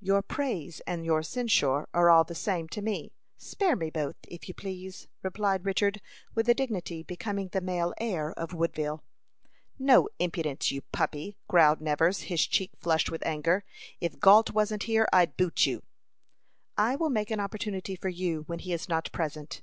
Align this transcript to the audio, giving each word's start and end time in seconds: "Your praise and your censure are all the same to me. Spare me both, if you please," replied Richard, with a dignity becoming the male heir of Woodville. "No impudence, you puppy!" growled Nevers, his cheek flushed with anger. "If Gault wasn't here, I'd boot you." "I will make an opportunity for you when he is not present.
"Your 0.00 0.22
praise 0.22 0.80
and 0.86 1.04
your 1.04 1.22
censure 1.22 1.86
are 1.92 2.08
all 2.08 2.24
the 2.24 2.34
same 2.34 2.66
to 2.70 2.80
me. 2.80 3.12
Spare 3.36 3.76
me 3.76 3.90
both, 3.90 4.16
if 4.26 4.48
you 4.48 4.54
please," 4.54 5.06
replied 5.22 5.66
Richard, 5.66 6.00
with 6.34 6.48
a 6.48 6.54
dignity 6.54 7.02
becoming 7.02 7.48
the 7.48 7.60
male 7.60 7.92
heir 8.00 8.32
of 8.38 8.54
Woodville. 8.54 9.04
"No 9.78 10.08
impudence, 10.18 10.70
you 10.72 10.80
puppy!" 10.80 11.36
growled 11.46 11.82
Nevers, 11.82 12.20
his 12.22 12.46
cheek 12.46 12.70
flushed 12.78 13.10
with 13.10 13.22
anger. 13.26 13.64
"If 14.00 14.18
Gault 14.18 14.50
wasn't 14.52 14.84
here, 14.84 15.06
I'd 15.12 15.36
boot 15.36 15.66
you." 15.66 15.82
"I 16.78 16.96
will 16.96 17.10
make 17.10 17.30
an 17.30 17.38
opportunity 17.38 17.96
for 17.96 18.08
you 18.08 18.44
when 18.46 18.60
he 18.60 18.72
is 18.72 18.88
not 18.88 19.12
present. 19.12 19.60